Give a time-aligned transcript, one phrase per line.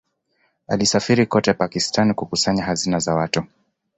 [0.67, 3.43] Alisafiri kote Pakistan kukusanya hazina za watu.